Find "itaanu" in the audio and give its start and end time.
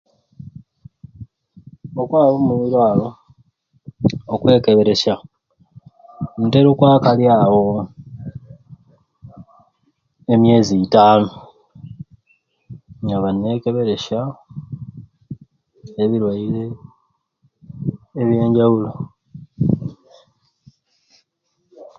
10.85-11.29